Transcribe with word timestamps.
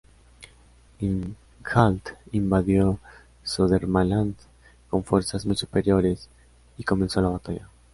Ingjald 0.97 2.01
invadió 2.31 2.97
Södermanland 3.43 4.35
con 4.89 5.03
fuerzas 5.03 5.45
muy 5.45 5.55
superiores 5.55 6.27
y 6.79 6.83
comenzó 6.83 7.21
la 7.21 7.29
batalla. 7.29 7.69